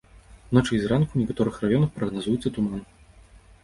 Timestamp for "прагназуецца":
2.01-2.47